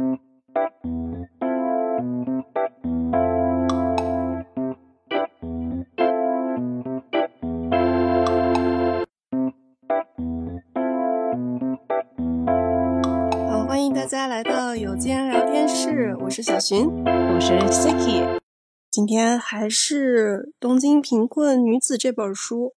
[0.00, 0.06] 好，
[13.66, 18.40] 欢迎大家来到有间聊天室，我是小寻，我是 Siki。
[18.90, 22.74] 今天还是《东京贫困女子》这本书，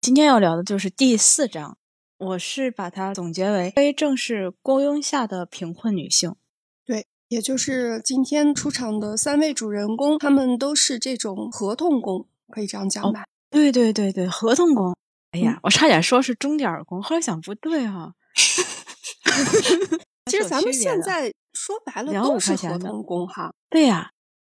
[0.00, 1.78] 今天要聊的就是第四章。
[2.18, 6.36] 我是把它总结为非正式雇佣下的贫困女性。
[6.84, 13.24] 对，也就是今天出场的三位主人公，他们都是这种合同工，可以这样讲吧？
[13.50, 14.94] 对对对对，合同工。
[15.30, 18.12] 哎呀，我差点说是钟点工，后来想不对啊。
[20.30, 23.52] 其实咱们现在说白了都是合同工哈。
[23.68, 24.10] 对呀，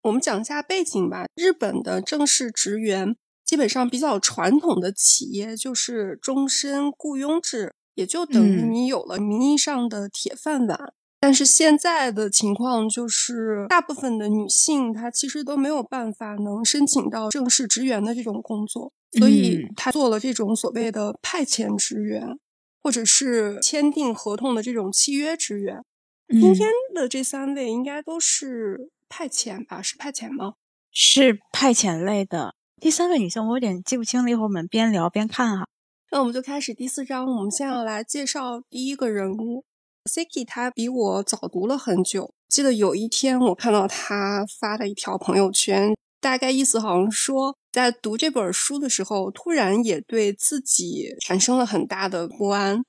[0.04, 1.26] 我们讲一下背景吧。
[1.36, 3.16] 日本的正式职员
[3.46, 10.94] 基本上比较传统的企业就是终身雇佣制，也就等于你有了名义上的铁饭碗。
[11.20, 22.38] 但是现在的情况就是，大部分的女性她其实都没有办法能申请到正式职员的这种工作，所以她做了这种所谓的派遣职员。
[22.84, 25.84] 或者是签订合同的这种契约职员，
[26.30, 29.82] 今天的这三位应该都是派遣吧？
[29.82, 30.54] 是派遣吗？
[30.90, 32.56] 是派遣类的。
[32.80, 35.68] 第三位女性我有点记不清了，一会儿我们边聊边看哈。
[36.12, 39.66] 那我们就开始第四章，我们先要来介绍第一个人物
[40.08, 40.46] Siki。
[40.48, 45.94] 他比我早读了很久，记得有一天我看到他发的一条朋友圈。
[46.20, 52.82] 大概意思好像说，在读这本书的时候，突然也对自己产生了很大的不安。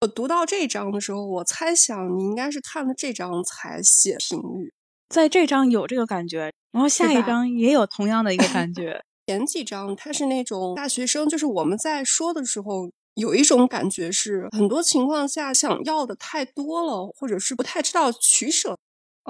[0.00, 4.72] 我读到这章的时候，我猜想你应该是看了这章才写评语，
[5.10, 9.02] 在这章有这个感觉，然后下一章也有同样的一个感 觉。
[9.26, 18.76] 前几章他是那种大学生，就是我们在说的时候，有一种感觉是很多情况下想要的太多了，或者是不太知道取舍，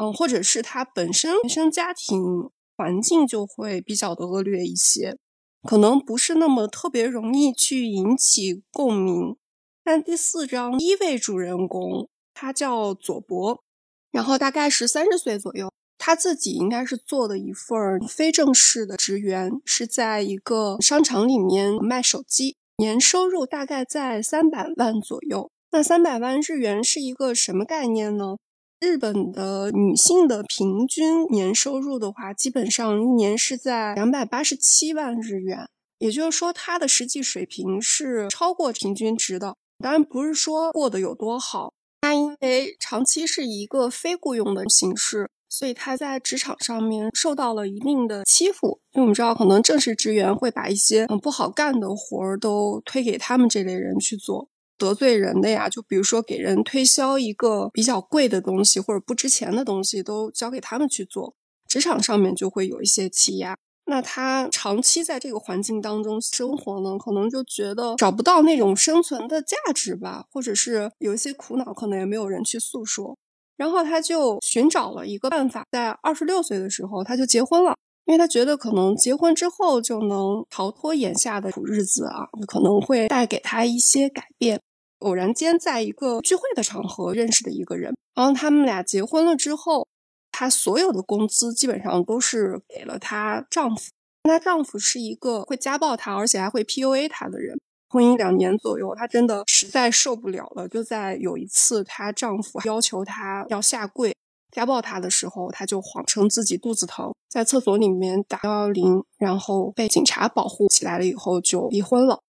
[0.00, 2.50] 嗯，或者是他本身原生家庭。
[2.80, 5.18] 环境就会比较的恶劣一些，
[5.68, 9.36] 可能不是那么特别容易去引起共鸣。
[9.84, 13.62] 但第四章第一位主人公他叫佐伯，
[14.10, 25.50] 然后大概是三十岁左右，他自己应该是做的一份非正式的职员，是在一个商场里面卖手机，年收入大概在三百万左右。
[25.70, 28.38] 那三百万日元是一个什么概念呢？
[28.80, 35.68] 日本的女性的平均年收入的话，基本上一年是在两百八十七万日元，
[35.98, 39.56] 也就是说，她的实际水平是超过平均值的。
[39.84, 41.74] 当然，不是说过得有多好。
[42.00, 48.80] 她因为长期是一个非雇佣的形式，所以他在职场上面受到了一定的欺负。
[48.92, 54.48] 因为我们知道，可能正式职员会把一些很不好干的活儿都推给他们这类人去做。
[54.78, 61.34] 得罪人的呀，就比如说给人推销一个比较贵的东西或者不值钱的东西，都交给他们去做。
[61.68, 63.54] 职场上面就会有一些欺压。
[63.86, 73.18] 那他长期在这个环境当中生活呢，可能就觉得找不到那种生存的价值吧，或者是有一些苦恼，可能也没有人去诉说。
[73.60, 77.76] 然后他就寻找了一个办法，在二十六岁的时候他就结婚了，
[78.06, 84.58] 因为他觉得可能结婚之后就能逃脱眼下的苦日子啊，可能会带给他一些改变。
[85.00, 89.86] 偶然间在一个聚会的场合认识的一个人，然后他们俩结婚了之后，
[90.32, 93.90] 她所有的工资基本上都是给了她丈夫。
[94.22, 97.60] 她丈夫是一个会家暴她，而且还会 PUA 她的人。
[97.90, 100.68] 婚姻两年左右，她真的实在受不了了。
[100.68, 104.16] 就在有一次，她丈夫要求她要下跪
[104.52, 112.20] 家暴她的时候，她就谎称自己肚子疼，在厕所里面打幺幺零，然后被警察保护起来了以后就离婚了。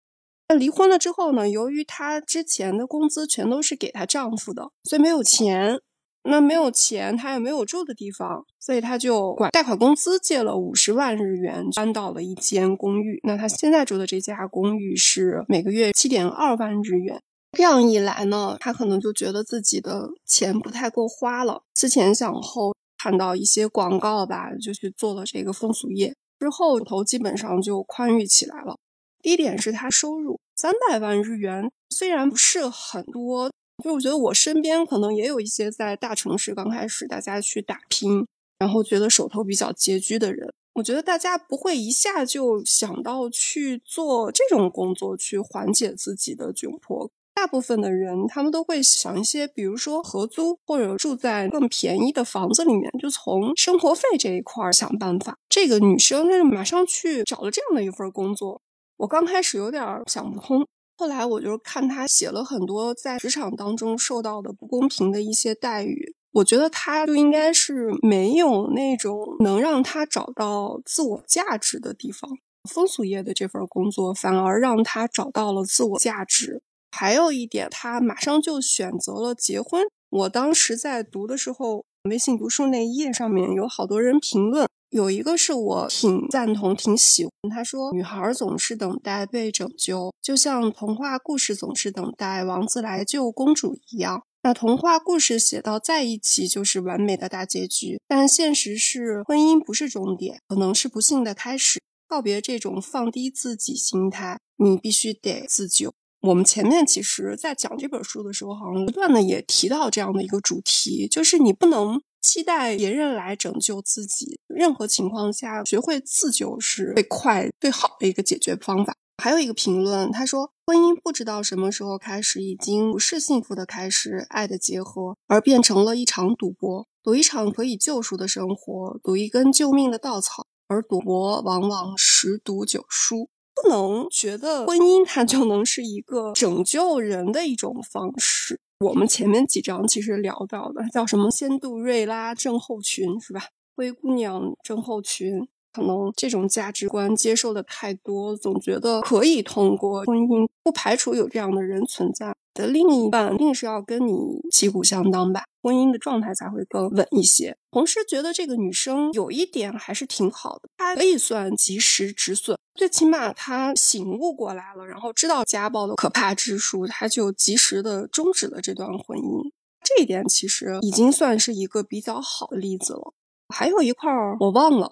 [0.50, 1.48] 那离婚了之后呢？
[1.48, 5.80] 由于她之前的工资全都是给她丈夫的，所以没有钱。
[6.24, 13.20] 那没有钱，他也没有住的地方，所以他就管贷款公司借了五十万日元，搬到了一间公寓。
[13.24, 17.20] 那他现在住的这家公寓是每个月七点二万日元。
[17.58, 26.14] 这样一来呢，他可能就觉得自己的钱不太够花了，思前想后，看到一些广告吧，就去做了这个风俗业。
[26.40, 28.78] 之后头基本上就宽裕起来了。
[29.22, 33.52] 第一点是他收入三百万日元，虽然不是很多，
[33.84, 38.26] 就我觉得我身边可能也有一些在大城市刚开始大家去打拼，
[38.60, 47.10] 然后觉得手头比较拮据的人，我觉得大家不会一下就想到去做这种工作去缓解自己的窘迫。
[47.34, 55.38] 大部分的人他们都会想一些，比如说合租或者住在更便宜的房子里面，就从生活费这一块儿想办法。
[55.50, 58.62] 这个女生她就马上去找了这样的一份工作。
[58.98, 60.68] 我刚开始有点想不通，
[61.02, 72.30] 后来我就看他写了很多在职场当中受到的不公平的一些待遇，我觉得他就应该是没有那种能让他找到自我价值的地方。
[72.70, 76.62] 风俗业的这份工作反而让他找到了自我价值。
[76.92, 79.82] 还有一点，他马上就选择了结婚。
[80.12, 87.32] 我当时在读的时候，微信读书那一页上面有好多人评论，有一个是我挺赞同、挺喜欢。
[87.50, 101.80] 他说：“女孩总是等待被拯救，就像童话故事总是等待王子来救公主一样。”那童话故事写到在一起就是完美的大结局，但现实是婚姻不是终点，可能是不幸的开始。
[102.06, 105.94] 告别这种放低自己心态，你必须得自救。
[106.24, 118.96] 我们前面其实，在讲这本书的时候，好像不断的也提到这样的一个主题，就是你不能期待别人来拯救自己，任何情况下，学会自救是最快最好的一个解决方法。
[119.18, 133.30] 还有一个评论，他说：“婚姻不知道什么时候开始，已经不是幸福的开始，爱的结合，而变成了一场赌博，赌一场可以救赎的生活，赌一根救命的稻草。”而赌博往往十赌九输，
[133.62, 138.60] 不能觉得婚姻它就能是一个拯救人的一种方式。
[138.80, 143.42] 我们前面几章其实聊到的叫什么“仙杜瑞拉症候群”是吧？
[143.76, 145.48] 灰姑娘症候群。
[145.74, 152.36] 可能这种价值观接受的太多，总觉得可以通过婚姻，不排除有这样的人存在。
[152.54, 154.14] 的另一半一定是要跟你
[154.52, 157.56] 旗鼓相当吧，婚姻的状态才会更稳一些。
[157.72, 169.52] 同时觉得这个女生有一点还是挺好的，她可以算及时止损，最起码他醒悟过来了，然后知道家暴的可怕之处，他就及时的终止了这段婚姻。
[169.84, 173.14] 这一点其实已经算是一个比较好的例子了。
[173.54, 174.92] 还有一块儿我忘了。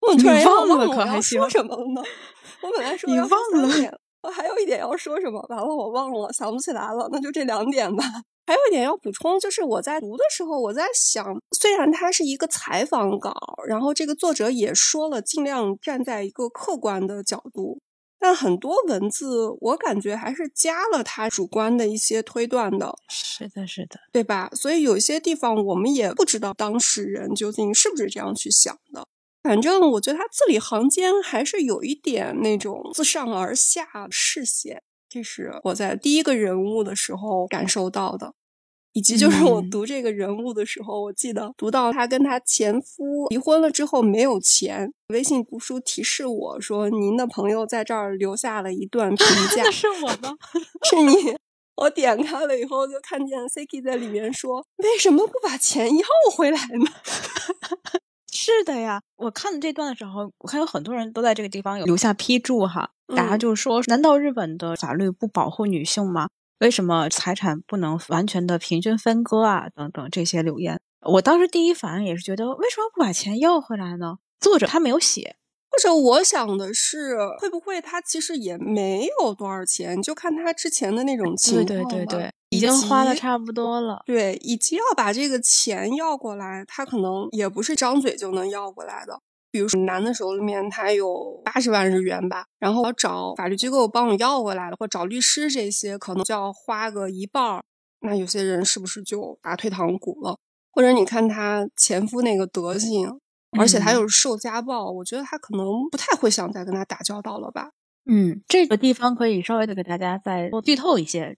[0.00, 2.02] 我突然忘了可还说什么了呢？
[2.62, 7.08] 我本来 说你忘了，我还有一点要说什么，完了我忘了，想不起来了。
[7.10, 8.04] 那就这两点吧。
[8.46, 13.34] 还有一点要补充，就是我在读的时候，我在想，虽然它是一个采访稿，
[13.66, 17.80] 然后这个作者也说了，尽量站在一个客观的角度，
[18.20, 22.96] 但很多文字我感觉还是加了他主观的一些推断的。
[23.08, 24.48] 是的，是的，对吧？
[24.54, 29.06] 所以有些地方我们也不知道当事人究竟是不是这样去想的。
[29.42, 38.34] 反正我觉得他字里行间还是有一点那种自上而下视线，这是我在第一个人物的时候感受到的，
[38.92, 50.36] 以及就是我读这个人物的时候，我记得读到他跟他前夫离婚了之后没有钱，微信读书提示我说您的朋友在这儿留下了一段评价，那是我吗？
[50.90, 51.36] 是你。
[51.76, 56.86] 我点开了以后就看见 Siki 在里面说，为什么不把钱要回来呢？
[58.46, 66.28] 是的呀，我看这段的时候，我看有很多人都在这个地方有留下批注哈，大家就说：难道日本的法律不保护女性吗？
[66.60, 69.68] 为什么财产不能完全的平均分割啊？
[69.74, 74.18] 等等这些留言，我当时第一反应也是觉得，为什么不把钱要回来呢？
[74.38, 75.34] 作者他没有写。
[75.76, 80.00] 或者我想的是，会不会他其实也没有多少钱？
[80.00, 84.02] 就看他之前的那种情况对对对对，已经花的差不多了。
[84.06, 89.20] 对，以及要把这个钱要过来，他可能也不是张嘴就能要过来的。
[89.50, 97.62] 比如说，男的手里面他有八十万日元吧，然后我找法律机构帮我要回来了，或找律师这些，可能就要花个一半儿。
[98.00, 100.38] 那有些人是不是就打退堂鼓了？
[100.72, 103.18] 或者你看他前夫那个德行。
[103.58, 107.70] 而且他又是受家暴，我觉得他可能不太会想再跟他打交道了吧。
[108.08, 111.36] 嗯，这个地方可以稍微的给大家再多剧透一些。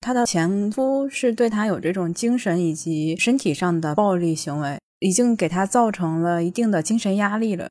[0.00, 7.68] 她的前夫是对她有这种精神以及身体上的暴力行为，已经给她造成了一定的精神压力了。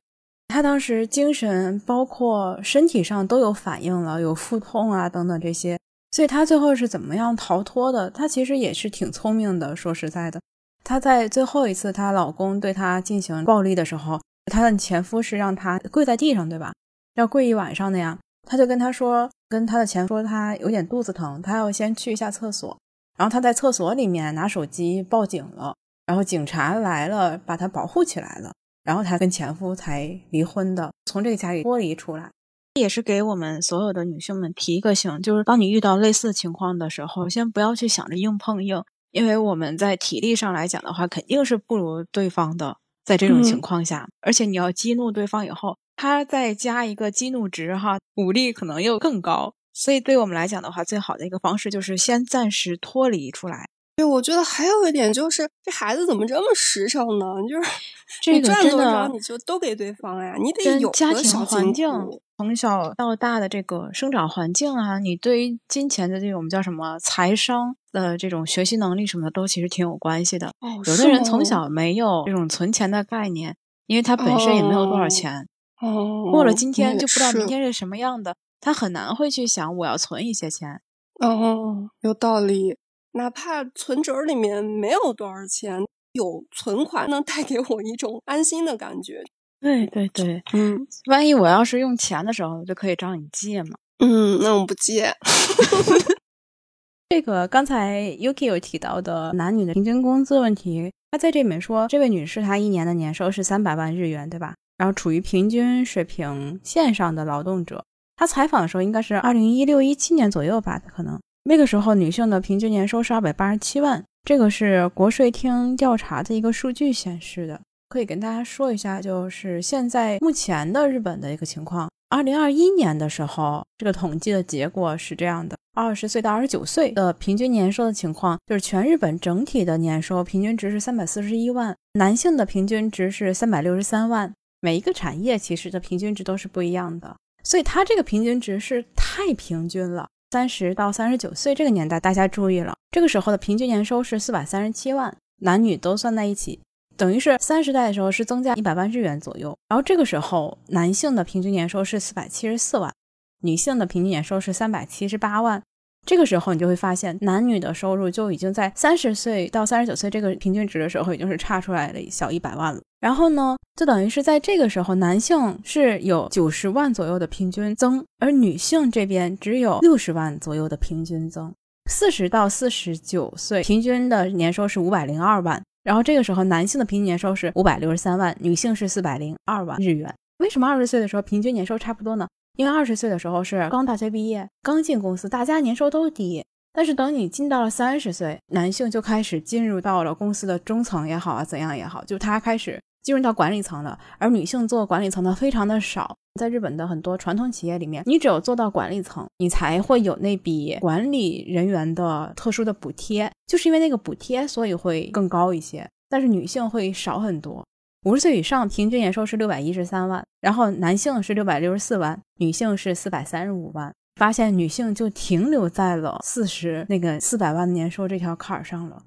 [0.47, 5.79] 她当时精神包括身体上都有反应了，有腹痛啊等等这些，
[6.11, 8.09] 所以她最后是怎么样逃脱的？
[8.09, 10.41] 她其实也是挺聪明的，说实在的。
[10.87, 16.71] 她在最后一次她老公对她进行暴力的时候，她的前夫是让她跪在地上，对吧？
[17.15, 18.17] 要跪一晚上那样。
[18.47, 22.77] 她就跟他说，跟她的前夫说，她有点肚子疼，她要先去一下厕所。
[23.17, 25.75] 然后她在厕所里面拿手机报警了，
[26.05, 28.53] 然后警察来了，把她保护起来了，
[28.85, 32.31] 然后她跟前夫才离婚的，从这个家里脱离出来。
[32.75, 38.81] 也是给我们所有的女性们提一个醒，就是当你遇到类似情况的时候，先不要去想着硬碰硬。
[39.11, 42.77] 因为我们在体力上来讲的话，肯定是不如对方的。
[43.05, 49.53] 在这种情况下，而且你要激怒对方以后，他再加一个激怒值，哈，武力可能又更高。
[49.71, 57.25] 所以对我们来讲的话，最好的一个方式就是先暂时脱离出来，对，我觉得还有一点就是，这孩子怎么这么实诚呢？
[57.49, 57.69] 就是
[58.21, 61.89] 这个赚多少你就都给对方呀，你得有家庭环境，
[62.37, 70.49] 从小到大的这个生长环境啊，你对于金钱的这种叫什么财商的这种学习能力什么的，都其实挺有关系的。
[70.59, 75.47] 哦，有的人从小没有这种存钱的概念，因为他本身也没有多少钱。
[75.81, 80.81] 哦，过了今天就不知道明天是什么样的，他很难会去想我要存一些钱。
[81.19, 82.77] 哦，有道理。
[83.17, 85.83] 哪怕存折里面没有多少钱，
[86.13, 89.21] 有存款能带给我一种安心的感觉。
[89.59, 93.71] 对对对，嗯，万一我要是用钱的时候，就可以找你借嘛。
[93.99, 95.11] 嗯，那我不借。
[97.09, 104.53] 这个刚才 Yuki 有提到的男女的平均工资问题，他在这里面说，这位女士她一年的年收是三百万日元，对吧？
[104.77, 107.83] 然后处于平均水平线上的劳动者。
[108.17, 111.19] 她采访的时候应该是二零一六一七年左右吧，可能。
[111.49, 117.57] 那个时候，女性的平均年收是二百八十七万，这个是国税厅调查的一个数据显示的。
[117.87, 121.89] 可以跟大家说一下，就是现在目前的日本的一个情况。
[122.09, 134.33] 二零二一年的时候，这个统计的结果是这样的：二十岁到二十九岁的平均年收的情况，就是全日本整体的年收平均值是三百四十一万，男性的平均值是三百六十三万。
[134.59, 140.09] 每一个产业其实的平均值都是不一样的，所以它这个平均值是太平均了。
[140.37, 146.59] 三十到三十九岁这个年代，大家注意了，这个时候的平均年收是四百三十七万，男女都算在一起，
[146.95, 149.57] 等于是三十代的时候是增加一百万日元左右。
[149.67, 152.93] 然后这个时候，男性的平均年收是四百七十四万，
[153.41, 155.63] 女性的平均年收是三百七十八万。
[156.07, 162.79] 这个时候，你就会发现，男女的收入就已经在三十岁到三十九岁这个平均值的时候，已经是差出来了小一百万了。
[163.01, 171.53] 然后呢，就等于是在这个时候，男性是有九十万左右的平均增，而女性这边只有六十万左右的平均增。
[171.91, 180.15] 四十到四十九岁平均的年收是五百零二万，然后这个时候男性的平均年收是五百六十三万，女性是四百零二万日元。
[180.37, 182.25] 为什么二十岁的时候平均年收差不多呢？
[182.57, 186.43] 因为二十岁的时候是刚大学毕业，刚进公司，大家年收都低。
[186.73, 193.97] 但是等你进到了三十岁，男性就开始进入到了公司的中层也好啊，怎样也好，就他开始进入到管理层了。
[194.17, 205.87] 而女性做管理层的非常的少，在日本的很多传统企业里面，你只有做到管理层，你才会有那笔管理人员的特殊的补贴，就是因为那个补贴，所以会更高一些。
[206.09, 207.63] 但是女性会少很多。
[208.07, 213.93] 五十岁以上平均年收是六百一十三万，然后男性是六百六十四万，女性是四百三十五万。
[214.15, 219.03] 发现女性就停留在了四十那个四百万年收这条坎儿上了，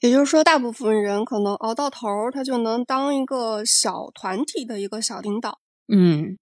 [0.00, 5.60] 也就是说，大部分人可能熬到头，他就能当一个小团体的一个小领导。
[5.86, 6.36] 嗯，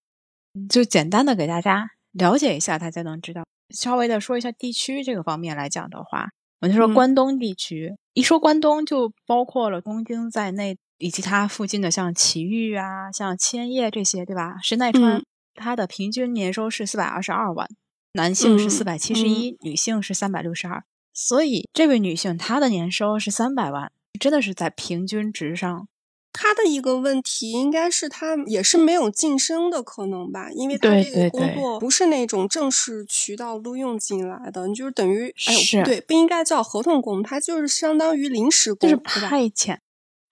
[0.67, 3.45] 就简单的给大家了解一下，大家能知道。
[3.69, 6.31] 稍微的说一下地区这个方面来讲的话，
[6.63, 7.97] 我就说关东地区。
[8.15, 14.55] 一说关东，就包括了东京在内，以及它附近的像埼玉啊、像千叶这些，对吧？
[14.63, 15.21] 神奈川。
[15.55, 17.69] 它的平均年收是四百二十二万，
[18.13, 20.85] 男性是四百七十一，女性是三百六十二。
[21.13, 23.91] 所以这位女性她的年收是三百万，
[24.21, 25.89] 真的是在平均值上。
[26.33, 30.51] 她的一个问题应该是他也是没有晋升的可能吧？
[30.53, 39.79] 因为他这个工作不是那种正式渠道录用进来的，就是等于哎呦，对，不应该叫合同工，他就是相当于临时工，就是派遣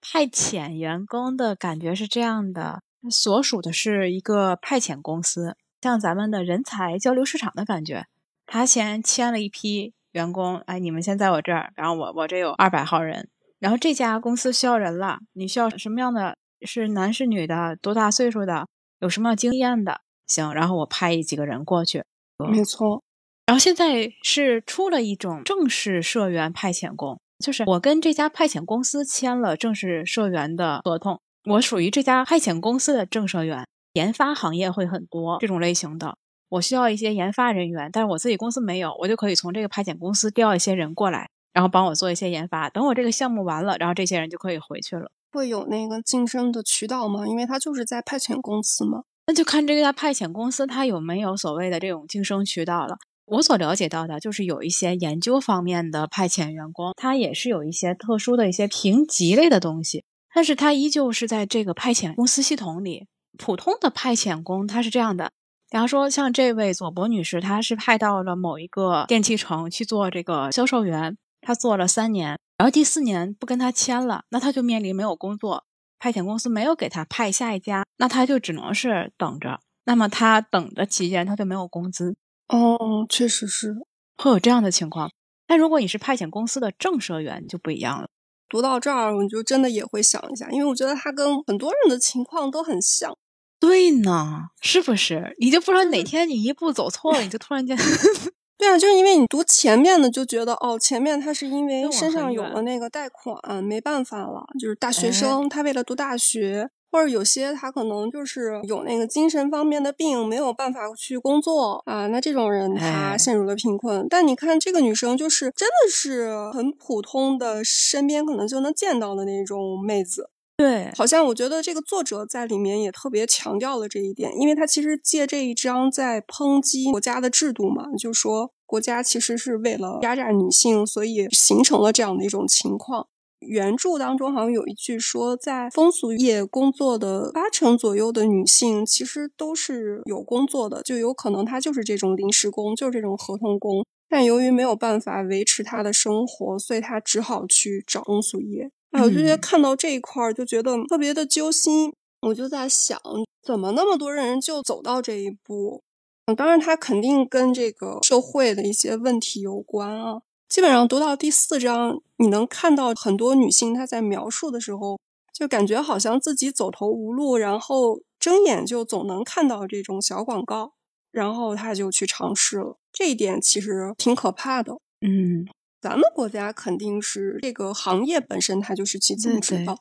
[0.00, 2.80] 派遣员工的感觉是这样的。
[3.10, 8.04] 所属的是一个派遣公司，像咱们的人才交流市场的感觉。
[8.44, 13.28] 他先签了一批员工，哎，你们先在我这儿，然后我我这有二百号人，
[13.60, 16.36] 然后这家公司需要人了，你需要什么样的？
[16.62, 17.76] 是男是女的？
[17.80, 18.66] 多大岁数的？
[18.98, 20.00] 有什么经验的？
[20.26, 22.02] 行，然后我派几个人过去。
[22.50, 23.02] 没错。
[23.46, 31.20] 然后现在是出了一种正式社员派遣工，就是我跟这家派遣公司签了正式社员的合同。
[31.44, 36.16] 我属于这家派遣公司的正社员，研发行业会很多这种类型的，
[36.50, 42.68] 我需要一些研发人员，但是我自己公司没有，我就可以从这个派遣公司调一些人过来，然后帮我做一些研发。
[42.70, 45.10] 等我这个项目完了，然后这些人就可以回去了。
[45.32, 47.26] 会有那个晋升的渠道吗？
[47.26, 49.02] 因为他就是在派遣公司嘛。
[49.26, 52.96] 那就看这家派遣公司它有没有所谓的这种晋升渠道了。
[53.26, 60.04] 我所了解到的就是有一些研究方面的派遣员工，他也是有一些特殊的一些评级类的东西。
[60.34, 63.06] 但是他依旧是在这个派遣公司系统里，
[63.38, 65.30] 普通的派遣工他是这样的。
[65.70, 75.64] 比方说，像这位佐博女士，她是派到了某一个电器城去做这个销售员，她做了三年，然后第四年不跟他签了，那他就面临没有工作，
[75.98, 79.60] 派遣公司没有给他派下一家，那他就只能是等着。
[79.84, 82.16] 那么他等的期间，他就没有工资。
[82.48, 83.74] 哦，确实是
[84.18, 85.10] 会有这样的情况。
[85.46, 88.08] 但如果你是派遣公司的正社员，就不一样了。
[88.48, 93.16] 读到这儿，我就真的也会想一下，因为我觉得他跟很多人的情况都很像。
[93.58, 95.34] 对呢，是不是？
[95.38, 97.76] 你就不知道哪天你一步走错了，你就突然间。
[98.60, 114.06] 对啊，就是因为你读前面的就觉得哦，前面他是因为身上有了那个贷款，没办法了，就是大学生，他为了读大学，或者有些他可能就是有那个精神方面的病，没有办法去工作啊，那这种人他陷入了贫困。
[114.10, 120.28] 但你看这个女生，就是真的是很普通的，身边可能就能见到的那种妹子。
[120.60, 133.06] 对，好像我觉得这个作者在里面也特别强调了这一点，因为他其实借这一章在抨击国家的制度嘛，就说国家其实是为了压榨女性，所以形成了这样的一种情况。
[133.38, 148.70] 原著当中好像有一句说，在风俗业工作的八成左右的女性其实都是有工作的，就有可能她就是这种临时工，就是这种合同工，但由于没有办法维持她的生活，所以她只好去找风俗业。
[148.92, 151.92] 哎，我就觉得看到这一块儿就觉得特别的揪心。
[152.22, 153.00] 我就在想，
[153.42, 155.82] 怎么那么多人就走到这一步？
[156.26, 160.20] 嗯，当然，他肯定跟这个社会的一些问题有关啊。
[160.46, 164.98] 基本上读到第四章，你能看到很多女性她在描述的时候，
[165.32, 170.74] 就感觉好像自己走投无路，然后睁眼就总能看到这种小广告，
[171.10, 172.76] 然后她就去尝试了。
[172.92, 174.74] 这一点其实挺可怕的。
[175.00, 175.48] 嗯。
[175.80, 179.76] 咱们国家肯定是这个行业本身它就是起增值的，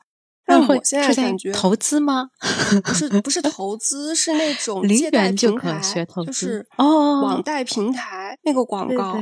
[0.46, 2.30] 但我现在感觉投资吗？
[2.84, 9.18] 不是不是 投资，是那种借贷平台，就是哦网贷平台那个广告。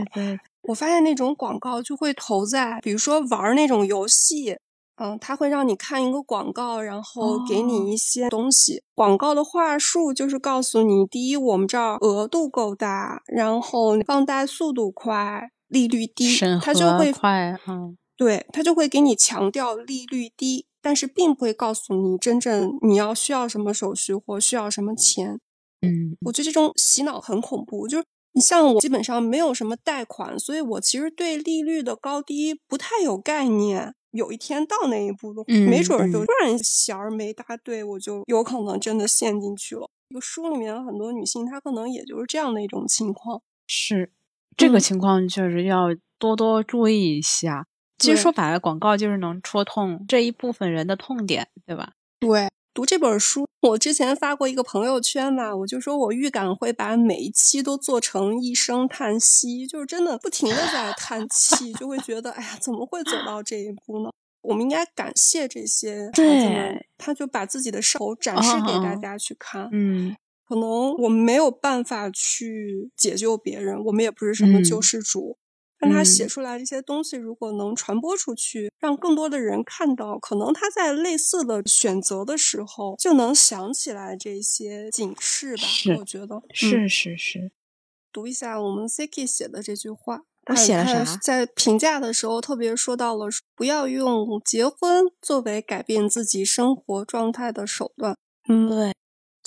[0.63, 4.57] 我发现那种广告就会投在，比如说玩那种游戏，
[4.98, 8.84] 嗯，他会让你看一个广告，然后给你一些东西。
[8.93, 15.50] 广告的话术就是告诉你：第一，我们这儿额度够大，然后放贷速度快。
[15.67, 25.39] 利率低，他就会快，嗯，对他就会给你强调利率低，但是并不会告诉你真正你要需要什么手续或需要什么钱。
[25.81, 27.88] 嗯，我觉得这种洗脑很恐怖。
[27.88, 33.93] 就是你像我，基本上没有什么贷款，所以我其实对利率的高低不太有概念。
[34.12, 39.88] 有一天到那一步的，没准就突然弦儿没搭对，我就有可能真的陷进去了。
[40.10, 43.41] 这个书里面很多女性，她可能也就是这样的一种情况。
[43.67, 44.13] 是。
[44.58, 47.65] 这个情况确实要多多注意一下。
[48.00, 51.93] 其实说白了，广告就是能戳痛这一部分人的痛点，对吧？
[52.20, 64.12] 对，读这本书，我之前发过一个朋友圈嘛，我就说我预感会把每一期都做成一声叹息，就是真的不停的在叹气，就会觉得，哎呀，怎么会走到这一步呢？
[64.41, 70.15] 我们应该感谢这些孩子们，他就把自己的生活展示给大家去看，嗯。
[70.47, 75.38] 可能我们没有办法去解救别人，我们也不是什么救世主。
[75.79, 85.63] 但他写出来这些东西，如果能传播出去，让更多的人看到，可能他在类似的选择的时候，就能想起来这些警示吧。
[85.99, 87.51] 我觉得是是是。
[88.12, 91.15] 读一下我们 Siki 写的这句话，他写了啥？
[91.17, 98.17] 在评价的时候特别说到了，不要用结婚作为改变自己生活状态的手段。
[98.49, 98.93] 嗯，对。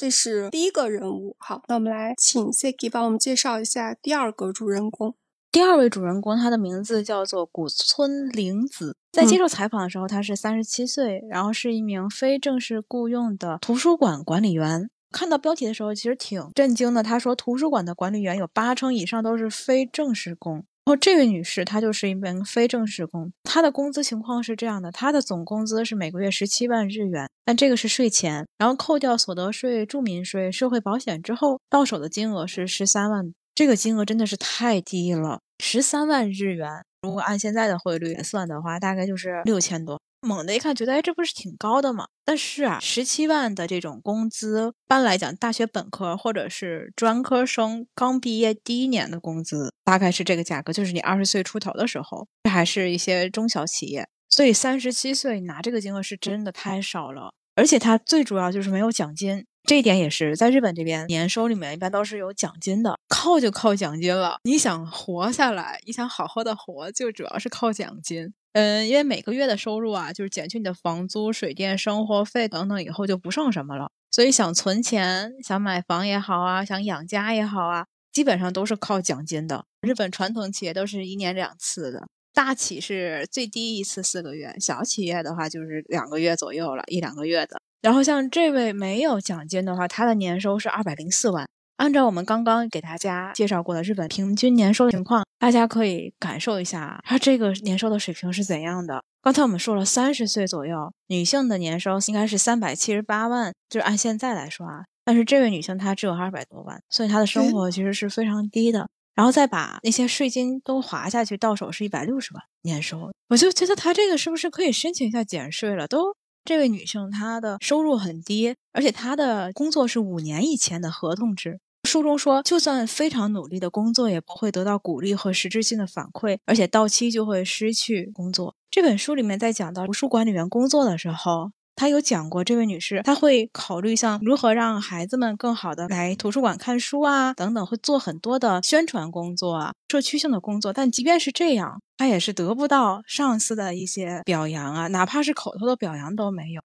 [0.00, 5.14] 这是第一个人物，好，那我们来请 Siki 帮我们介绍一下第二个主人公。
[5.52, 8.96] 第二位主人公，他的名字叫做古村玲子。
[9.12, 14.88] 在接受采访的时候，他是三十七岁，然后是一名非正式雇佣的图书馆管理员。
[15.10, 17.02] 看到标题的时候，其实挺震惊的。
[17.02, 20.64] 他说，图书馆的管理员有八成以上都是非正式工。
[20.90, 33.32] 然后这位女士，她就是一名非正式工，她的工资情况是这样的：她的总工资是每个月十七万日元，但这个是税前，然后扣掉所得税、住民税、社会保险之后，到手的金额是十三万。
[33.54, 36.68] 这个金额真的是太低了，十三万日元，
[37.02, 40.00] 如果按现在的汇率算的话，大概就是六千多。
[40.20, 42.06] 猛的一看，觉得哎，这不是挺高的吗？
[42.24, 54.08] 但是啊，十七万的这种工资，一般来讲，大学本科或者是专科生刚毕业第一年的工资，大概是这个价格，就是你二十岁出头的时候，这还是一些中小企业。
[54.28, 64.38] 所以三十七岁拿这个金额是真的太少了，而且它最主要就是没有奖金，这一点也是在日本这边年收里面一般都是有奖金的，靠就靠奖金了。
[64.44, 68.32] 你想活下来，你想好好的活，就主要是靠奖金。
[68.52, 73.90] 嗯，因为每个月的收入啊，就是减去你的房租、水电、生活费等等，以后就不剩什么了。
[74.10, 79.64] 所以想存钱、想买房也好啊，想养家也好啊，基本上都是靠奖金的。
[79.82, 87.60] 日本传统企业都是一年两次的，大企是最低一次四个月，小企业的话就是两个月左右了，一两个月的。
[87.80, 91.48] 然后像这位没有奖金的话，他的年收是二百零四万。
[91.80, 99.02] 按照我们刚刚给大家介绍过的日本平均年收的情况，大家可以感受一下它这个年收的水平是怎样的。
[99.22, 104.84] 刚才我们说了，三十岁左右女性的年收应该是三百七十八万，就是按现在来说啊。
[105.06, 108.86] 但是这位女性她只有二百多万，所以她的生活其实是非常低的。
[109.14, 113.10] 然后再把那些税金都划下去，到手是一百六十万年收。
[113.30, 115.88] 我就觉得她这个是不是可以申请一下减税了？
[115.88, 116.14] 都
[116.44, 121.58] 这位女性她的收入很低，而且她的工作是五年以前的合同制。
[121.88, 128.54] 书中说，就算非常努力的工作，也不会得到鼓励和实质性的反馈，而且到期就会失去工作。
[128.70, 131.52] 这本书里面在讲到图书管理员工作的时候。
[131.76, 140.74] 他有讲过，这位女士，她会考虑像如何让孩子们更好的来图书馆看书啊，等等，会做很多的宣传工作啊，社区性的工作。
[140.74, 146.60] 但即便是这样，她也是得不到上司的一些表扬啊，哪怕是口头的表扬都没有。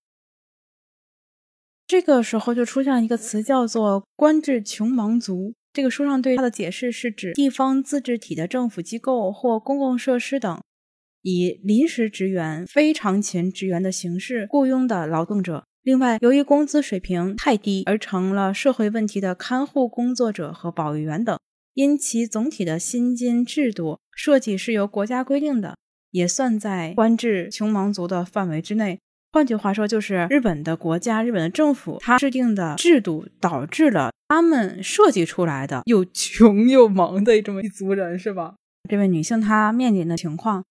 [1.87, 5.53] 这个时候就出现了一个词，叫做“官至穷忙族”。
[5.71, 10.59] 这个书上对它的解释是指地方自治体的政府机构或公共设施等。
[11.21, 15.65] 以临时职员、非常勤职员的形式雇佣的劳动者。
[15.83, 21.37] 另外，由于工资水平太低，而成了社会问题的看护工作者和保育员等，
[21.75, 25.77] 因其总体的薪金制度设计是由国家规定的，
[26.09, 28.99] 也算在官制穷忙族的范围之内。
[29.35, 38.55] 换句话说，就是日本的国家、日本的政府，它制定的制度导致了他们设计出来的又穷又忙的这么一族人，是吧？
[38.89, 40.63] 这位女性她面临的情况。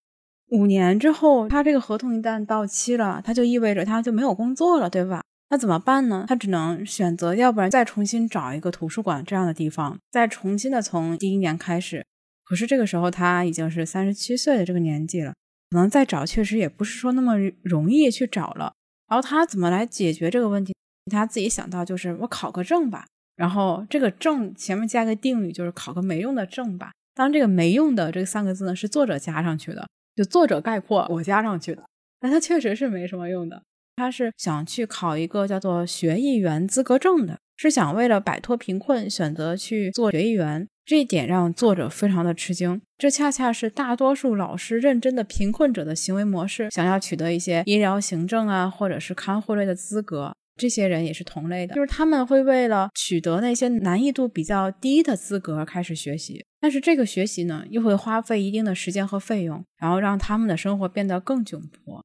[0.49, 5.21] 五年之后，她这个合同一旦到期了，她就意味着她就没有工作了，对吧？
[5.51, 6.25] 那怎么办呢？
[6.27, 12.03] 她只能选择，要不然再重新找一个图书馆这样的地方，再重新的从第一年开始。
[12.43, 15.35] 可是这个时候她已经是三十七岁的这个年纪了，
[15.71, 18.73] 可能再找确实也不是说那么容易去找了。
[19.07, 20.73] 然后他怎么来解决这个问题？
[21.11, 26.91] 他自己想到就是我考个证吧，然后这个证前面加个定语，就是考个没用的证吧。
[27.13, 29.87] 当，这个没用的这三个字呢，是作者加上去的。
[30.15, 31.83] 就作者概括我加上去的，
[32.19, 33.61] 但他确实是没什么用的。
[33.97, 40.67] 他是想去考一个叫做学艺员资格证的，是想为了摆脱贫困选择去做学艺员。
[40.85, 42.81] 这一点让作者非常的吃惊。
[42.97, 46.69] 这恰恰是大多数老师认真的贫困者的行为模式。
[46.71, 56.45] 想要取得一些医疗行政啊，或者是看护类的资格，这些人也是同类的，就是他们会为了取得那些难易度比较低的资格开始学习。
[56.61, 62.03] 但是这个学习呢，又会花费一定的时间和费用，然后让他们的生活变得更窘迫。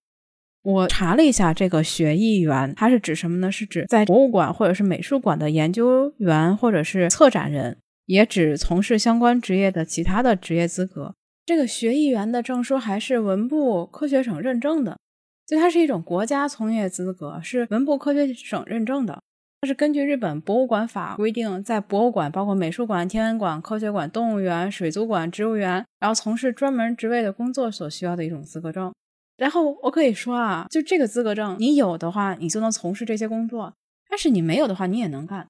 [0.63, 3.51] 我查了一下，这个学艺员，它是指什么呢？
[3.51, 7.79] 是指在博物馆或者是美术馆的研究员或者是策展人，
[8.11, 11.15] 也指从事相关职业的其他的职业资格。
[11.47, 14.99] 这个学艺员的证书还是文部科学省认证的，
[15.47, 19.23] 所以它是一种国家从业资格，是文部科学省认证的。
[19.61, 28.93] 它是根据日本博物馆法规定，在博物馆、包括美术馆、天文馆、科学馆、动物园、水族馆、植物园，然后从事专门职位的工作所需要的一种资格证。
[29.37, 33.73] 然后我可以说啊，就这个资格证，你有的话，你就能从事这些工作；
[34.09, 35.47] 但是你没有的话，你也能干。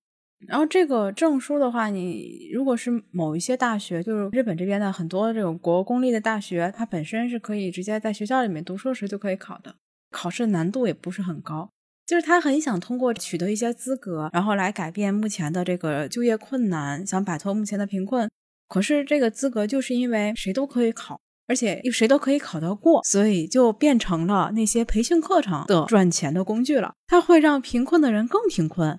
[0.46, 9.74] 然后这个证书的话，你如果是某一些大学，就是日本这边的很多这种国公立的大学，它本身是可以直接在学校里面读硕士就可以考的，
[10.10, 11.70] 考试难度也不是很高。
[12.06, 18.28] 就是他很想通过取得一些资格，然后来改变目前的这个就业困难，想摆脱目前的贫困。
[18.66, 26.94] 可是这个资格就是因为谁都可以考，而且又谁都可以考得过，所以就变成了那些培训课程的赚钱的工具了。
[27.06, 28.98] 它会让贫困的人更贫困。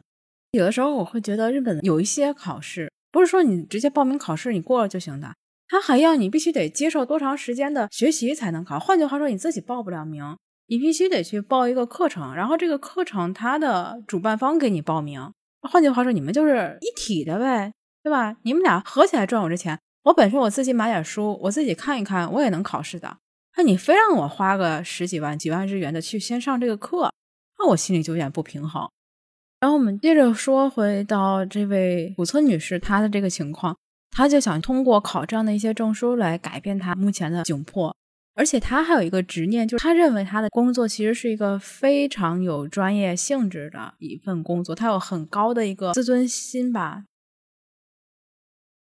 [0.52, 5.34] 有的时候我会觉得日本有一些考试，不是说你直接报名考试你过了就行的，
[5.70, 8.78] 他还要你必须得接受多长时间的学习才能考。
[8.78, 10.38] 换句话说，你自己报不了名。
[10.68, 15.34] 你必须得去报一个课程，然后这个课程它的主办方给你报名。
[15.70, 18.38] 换句话说，你们就是一体的呗，对吧？
[18.44, 19.78] 你们俩合起来赚我这钱。
[20.04, 23.18] 我本身我自己买点书，我自己看一看，我也能考试的。
[23.58, 27.12] 那你非让我花个十几万、几万日元的去先上这个课，
[27.60, 28.90] 那我心里就有点不平衡。
[29.62, 33.78] 然后我们接着说回到这位古村女士她的这个情况，
[34.10, 37.96] 她就想通过考这样的一些证书来改变她目前的窘迫。
[38.34, 47.04] 而且她还有一个执念，就是她认为她的工作其实是一个非常有专业性质的一份工作，她有很高的一个自尊心吧。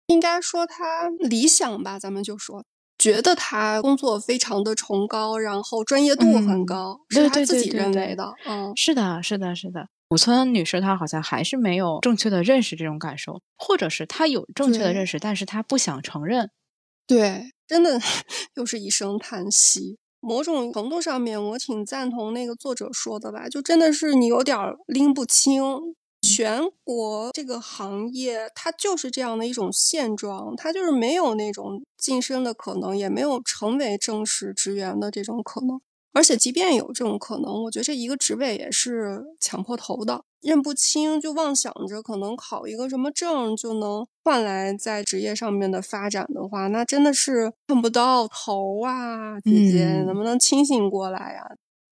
[0.09, 2.65] 应该说他理想吧，咱们就说
[2.97, 8.33] 觉得他工作非常的崇高，然后专业度很高，是他自己认为的。
[8.47, 9.89] 嗯，是的，是的，是的。
[10.11, 16.51] 古村女士她好像还是没有正确的认识这种感受，或者是她有正确的认识，但是她不想承认。
[17.11, 17.53] 对。
[17.67, 17.99] 真的
[18.55, 19.99] 又是一声叹息。
[20.21, 25.63] 某种程度上面，我挺赞同那个作者说的吧，就真的是你有点拎不清，
[26.23, 35.81] 全国这个行业它就是这样的一种现状，它就是没有那种晋升的可能，也没有成为正式职员的这种可能。
[36.17, 49.39] 而且，即便有这种可能，我觉得这一个职位也是抢破头的，认不清就妄想着可能考一个什么证就能换来在职业上面的发展的话，那真的是看不到头啊！
[49.41, 51.43] 姐姐，能不能清醒过来呀？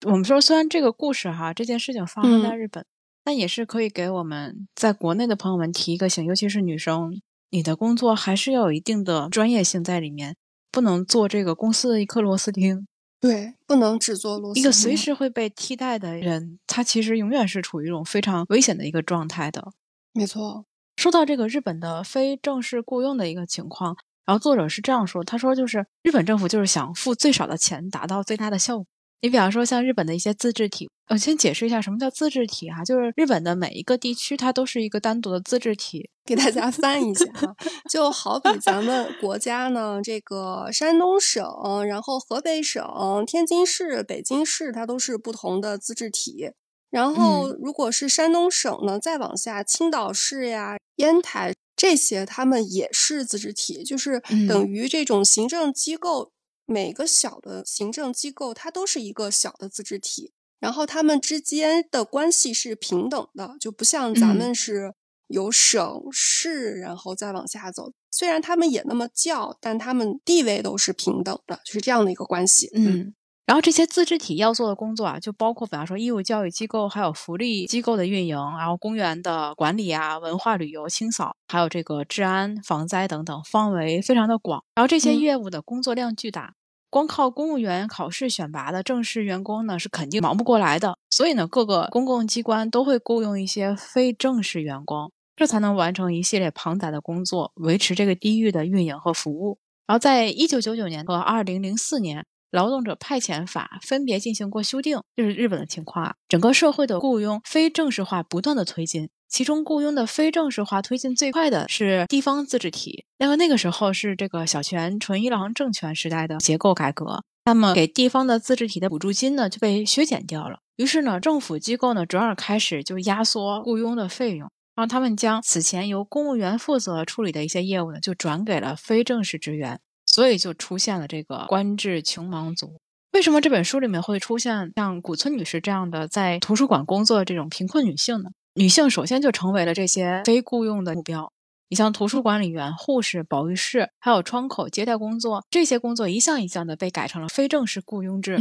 [0.06, 2.82] 我们说，虽然这个故事哈，这件事情发生在日本，
[3.22, 10.34] 但也是可以给我们在国内的朋友们提一个醒，尤其是女生，你的工作还是要有一定的专业性在里面，
[10.72, 12.86] 不能做这个公司的一颗螺丝钉。
[13.24, 14.60] 对，不能只做螺丝。
[14.60, 19.72] 一个随时会被替代的人，他其实永远是处于一种非常危险的一个状态的。
[20.12, 20.66] 没错。
[20.96, 28.86] 说到这个日本的非正式雇佣的一个情况，然后作者是这样说：他说，就是日本政府就是想付最少的钱，达到最大的效果。
[29.22, 36.08] 你比方说，像日本的一些自治体，我先解释一下什么叫自治体哈，就是日本的每一个地区，它都是一个单独的自治体。
[36.24, 37.54] 给大家翻一下哈，
[37.90, 41.44] 就好比咱们国家呢，这个山东省，
[41.86, 42.82] 然后河北省、
[43.26, 46.52] 天津市、北京市，它都是不同的自治体。
[46.90, 56.30] 然后，如果是山东省呢，再往下，青岛市呀、烟台这些，他们也是自治体，就是等于这种行政机构。
[56.66, 60.32] 每个小的行政机构，它都是一个小的自治体，
[60.64, 64.94] 然后他们之间的关系是平等的，就不像咱们是
[65.26, 67.92] 有省市，然后再往下走。
[68.10, 72.70] 虽然他们也那么叫，但他们地位都是平等的，就是这样的一个关系。
[72.74, 73.12] 嗯。
[73.44, 84.64] 然后这些自治体要做的工作啊，就包括比方说义务教育机构，还有福利机构的运营，然后公园的管理啊，文化旅游清扫，还有这个治安防灾等等，范围非常的广。
[84.74, 86.54] 然后这些业务的工作量巨大，
[86.94, 90.96] 光靠公务员考试选拔的正式员工呢，是肯定忙不过来的。
[91.10, 99.58] 所以呢，各个公共机关都会雇佣一些非正式员工，这才能完成一系列庞杂的工作，维持这个地域的运营和服务。
[99.88, 102.24] 然后在一九九九年和二零零四年。
[102.54, 106.14] 劳动者派遣法分别进行过修订，就是日本的情况啊。
[106.28, 113.04] 整个社会的雇佣非正式化不断的推进，其中雇佣的非正式化推进最快的是地方自治体。
[113.18, 120.60] 那么那个时候是这个小泉纯一郎政权时代的结构改革，那么给地方的自治体的补助金呢就被削减掉了。
[120.76, 129.80] 于是呢，政府机构呢转而开始就压缩雇佣的费用，让他们将此前由公务员负责处理的一些业务呢就转给了非正式职员。
[130.06, 132.78] 所以就出现了这个官制穷忙族。
[133.10, 138.30] 为什么这本书里面会出现像古村女士这样的在图书馆工作的这种贫困女性呢？
[138.56, 141.32] 女性首先就成为了这些非雇佣的目标。
[141.68, 148.38] 你像图书管理员、护士、保育室，还有窗口接待工作，这些工作一项一项的被改成了非正式雇佣制。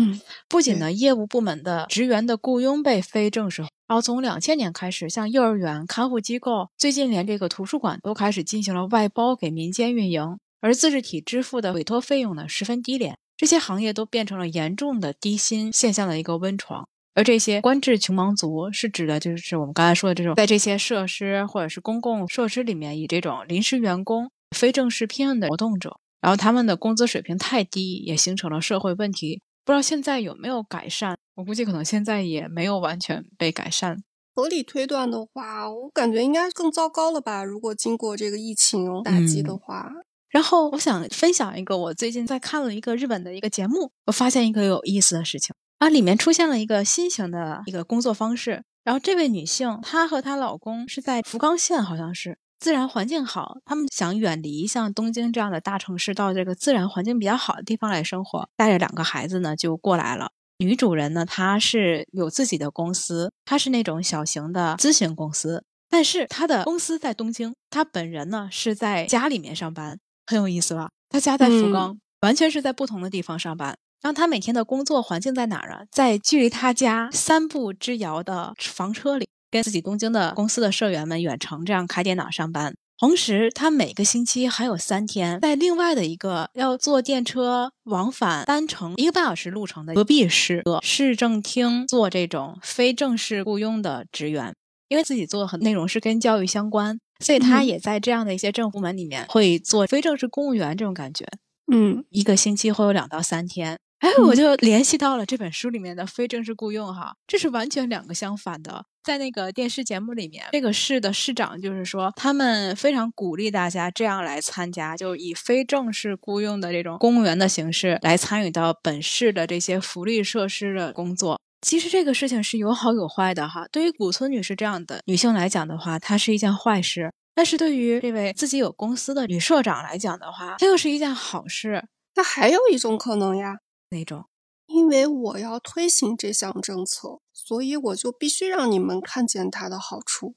[0.47, 10.37] 不仅呢，业务部门的职员的雇佣被非正式，然后从两千年开始，像幼儿园、看护机构，最近连这个图书馆都开始进行了外包给民间运营。
[10.61, 16.87] 而自治体支付的委托费用呢，十分低廉，这些行业都变成了严重的低薪现象的一个温床。
[17.15, 29.41] 而这些官制穷忙族是指的，就是我们刚才说的这种，在这些设施或者是公共设施里面以这种临时员工、非正式聘任的活动者，然后他们的工资水平太低，也形成了社会问题。
[29.63, 31.15] 不知道现在有没有改善？
[31.35, 34.03] 我估计可能现在也没有完全被改善。
[34.35, 37.43] 合理推断的话，我感觉应该更糟糕了吧？
[37.43, 39.91] 如果经过这个疫情打击的话。
[40.29, 48.63] 然后我想分享一个，我最近在看了一个日本的一个节目，我发现一个有意思的事情啊，里面出现了一个新型的一个工作方式。
[48.85, 60.29] 然后这位女性，她和她老公是在福冈县，好像是自然环境好，他们想远离像东京这样的大城市，到这个自然环境比较好的地方来生活，带着两个孩子呢就过来了。
[60.59, 69.99] 女主人呢，她是有自己的公司，她是那种小型的咨询公司，但是她的公司在东京，她本人呢是在家里面上班。
[70.25, 70.91] 很有意思吧？
[71.09, 73.75] 她家在福冈，完全是在不同的地方上班。
[74.03, 75.81] 然后他每天的工作环境在哪儿啊？
[75.89, 82.75] 在距离他家三步之遥的房车里，跟自己东京的公司的社员们远程这样开电脑上班。
[82.99, 94.53] 同时，他每个星期还有三天在另外的一个要坐电车往返单程一个半小时路程的隔壁市市政厅做这种非正式雇佣的职员，
[94.89, 96.99] 因为自己做的很内容是跟教育相关。
[97.19, 101.25] 所以他也在这样的一些政府部门里面会做非正式公务员这种感觉，
[101.71, 103.79] 嗯，一个星期会有两到三天。
[104.03, 108.83] 哎，我就联系到了这本书里面的非正式雇佣哈，这是完全两个相反的。
[109.01, 121.39] 在那个电视节目里面，这个市的市长就是说，他们非常鼓励大家这样来参加，就以非正式雇佣的这种公务员的形式来参与到本市的这些福利设施的工作。
[121.61, 123.65] 其实这个事情是有好有坏的哈。
[123.71, 131.85] 对于古村女士这样的女性来讲的话，它是一件坏事；但是对于这位自己有公司的女社长来讲的话，它又是一件好事。
[132.15, 133.57] 那还有一种可能呀，
[133.93, 134.25] 哪种？
[134.65, 140.35] 因为我要推行这项政策，所以我就必须让你们看见它的好处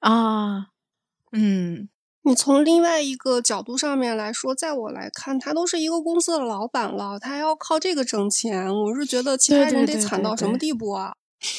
[0.00, 0.68] 啊。
[1.32, 1.88] 嗯，
[2.22, 8.72] 你从另外一个角度上面来说，在我来看，他都是一个公司的老板了，他还要靠这个挣钱。
[8.72, 11.14] 我是觉得其他人得惨到什么地步啊？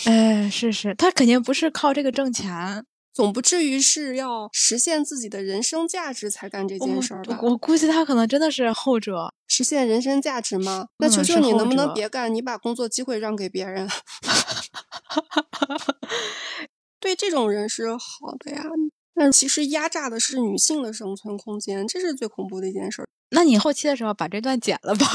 [0.06, 2.86] 哎，是是，他肯定不是靠这个挣钱，
[3.17, 7.39] 总不至于是要实现自己的人生价值才干这件事儿吧？
[7.41, 9.34] 我估计他可能真的是后者。
[9.47, 10.89] 实现人生价值吗？
[10.99, 12.32] 那求求你能不能别干？
[12.32, 13.89] 你把工作机会让给别人。
[17.01, 18.63] 对这种人是好的呀。
[19.15, 23.03] 但其实压榨的是女性的生存空间，这是最恐怖的一件事。
[23.32, 25.08] 那你后期的时候把这段剪了吧？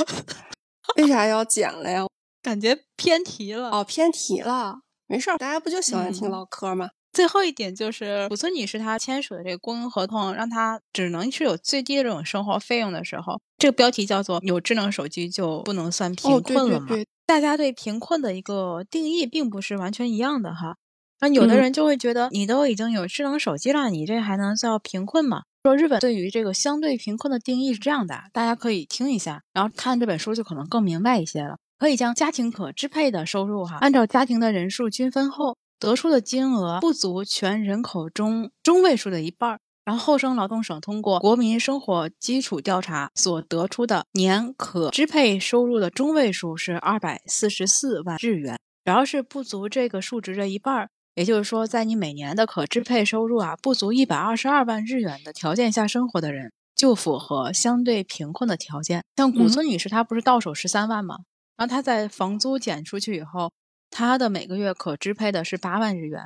[0.98, 2.04] 为啥要剪了呀？
[2.42, 3.70] 感觉偏题了。
[3.70, 6.90] 哦，偏题了，没事儿，大家不就喜欢听唠嗑吗？
[7.12, 16.88] 最后一点就是古村女士她签署的这个雇佣合同，让她只能是有最低的这种生活费用的时候，这个标题叫做“有智能手机就不能算贫困了”嘛？
[17.26, 20.76] 大家对贫困的一个定义并不是完全一样的哈。
[21.20, 25.42] 那有的人就会觉得，你都已经有智能手机了，你这还能叫贫困吗？
[25.62, 31.58] 说日本对于这个相对贫困的定义是这样的，大家可以听一下，然后看这本书就可能更明白一些了。
[31.78, 39.58] 可以将家庭可支配的收入哈，按照家庭的人数均分后得出的金额不足全人口中中位数的一半。
[39.84, 50.88] 然后厚生劳动省通过国民生活基础调查所得出的年可支配收入的中位数是二百四十四万日元，只要是不足这个数值的一半。
[51.16, 59.02] 也就是说，在你每年的可支配收入啊不足一百二十二万日元的条件下生活的人，就符合相对贫困的条件。
[59.16, 61.16] 像古村女士，她不是到手十三万吗？
[61.56, 63.50] 然后她在房租减出去以后，
[63.92, 66.18] 她的每个月可支配的是八万日元。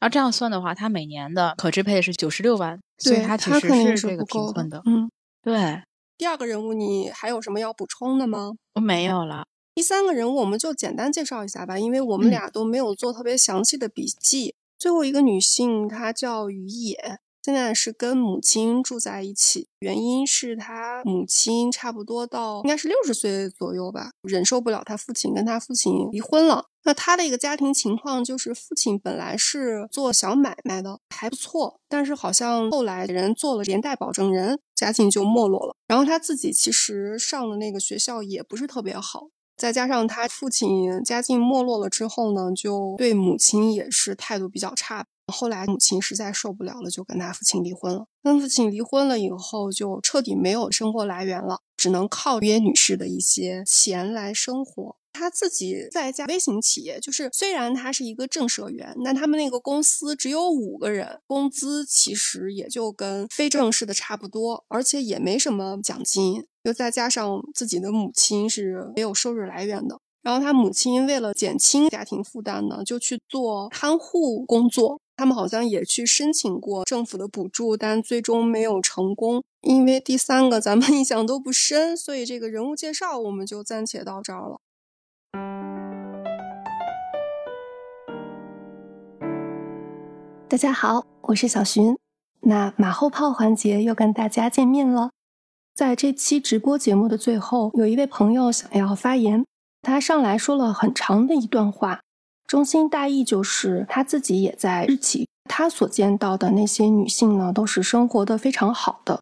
[0.00, 4.82] 然后这样算的话，他每年的可支配是九十六万，所以他其实是这个贫困的。
[4.84, 5.10] 嗯，
[5.40, 5.82] 对。
[6.18, 8.52] 第二个人物，你还有什么要补充的吗？
[8.74, 9.46] 我没有了。
[9.74, 14.54] 第三个人物我们就简单介绍一下吧，因为我们俩都没有做特别详细的笔记。
[14.78, 26.64] 最后一个女性，她叫于野，现在是跟母亲住在一起，原因是他母亲差不多到应该是六十岁左右吧，忍受不了他父亲，跟他父亲离婚了。
[26.84, 35.76] 那他的一个家庭情况就是，父亲本来是做小买卖的，还不错，但是好像后来人做了连带保证人，家境就没落了。
[35.86, 39.28] 然后他自己其实上的那个学校也不是特别好。
[39.56, 45.04] 再加上他父亲家境没落了之后呢，就对母亲也是态度比较差。
[45.32, 48.06] 后来母亲实在受不了了，就跟他父亲离婚了。
[48.22, 54.96] 跟父亲离婚了以后，就彻底没有生活来源了，只能靠约女士的一些钱来生活。
[55.12, 66.44] 他自己在一家微型企业，就是虽然他是一个正社员，但他们那个公司只有五个人，工资其实也就跟非正式的差不多，而且也没什么奖金。
[66.64, 75.00] 又再加上自己的母亲是没有收入来源的，然后他母亲为了减轻家庭负担呢，就去做看护工作。
[75.16, 79.44] 他们好像也去申请过政府的补助，但最终没有成功。
[79.60, 84.58] 因为第三个咱们印象都不深，所以这个人物介绍我们就暂且到这儿了。
[90.48, 91.96] 大家好，我是小寻。
[92.40, 95.10] 那马后炮环节又跟大家见面了。
[95.74, 99.46] 在这期直播节目的最后，有一位朋友想要发言，
[99.80, 102.00] 他上来说了很长的一段话，
[102.46, 109.20] 中心大意就是他自己也在日企，他所见到的那些女性呢，都是生活的非常好的，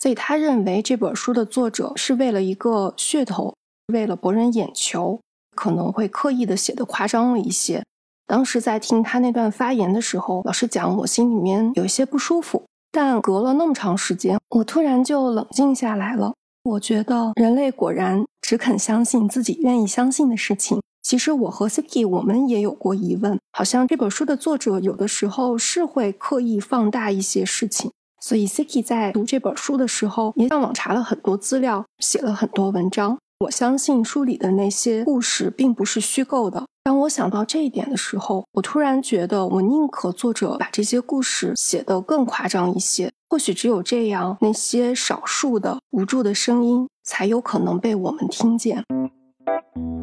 [0.00, 3.54] 所以他认为这本书的作者是为了一个噱头，
[3.92, 5.20] 为了博人眼球。
[5.56, 7.80] 可能会刻意的写的夸张了一些。
[8.26, 12.60] 当时在听他那段发言的时候，老实讲，我心里面有一些不舒服。
[12.90, 16.34] 但隔了那么长时间，我突然就冷静下来了。
[16.64, 20.82] 我觉得人类果然只肯相信自己愿意相信的事情。
[21.04, 27.92] 其实我和 Siki 我们也有过疑问，好像这本书的作者有的时候是会刻意放大一些事情。
[28.22, 33.18] 所以 Siki 在读这本书的时候，也上网查了很多资料，写了很多文章。
[33.40, 36.64] 我相信书里的那些故事并不是虚构的。
[36.84, 43.12] 当我想到这一点的时候，我突然觉得，我宁可作者把这些故事写得更夸张一些。
[43.28, 48.82] 或许只有这样，那些少数的无助的声音才有可能被我们听见。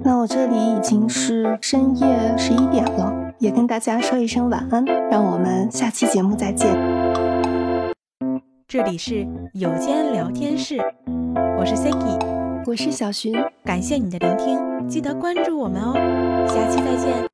[0.04, 4.84] 那我这里已经是深夜十一点了，也跟大家说一声晚安。
[5.10, 6.76] 让我们下期节目再见。
[8.68, 10.78] 这里是有间聊天室，
[11.58, 12.20] 我是 Siki。
[12.66, 15.94] 我是小寻，感谢你的聆听，记得关注我们哦，
[16.48, 17.28] 下期再见。